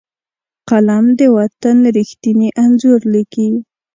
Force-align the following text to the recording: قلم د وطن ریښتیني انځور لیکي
قلم 0.69 1.05
د 1.19 1.21
وطن 1.37 1.77
ریښتیني 1.95 2.49
انځور 2.63 2.99
لیکي 3.13 3.49